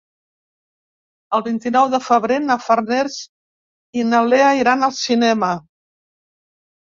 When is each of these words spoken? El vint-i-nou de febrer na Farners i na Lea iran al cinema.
El 1.37 1.41
vint-i-nou 1.47 1.89
de 1.95 1.99
febrer 2.05 2.37
na 2.45 2.55
Farners 2.69 3.17
i 4.01 4.05
na 4.13 4.21
Lea 4.31 4.49
iran 4.61 4.87
al 4.87 4.95
cinema. 5.01 5.51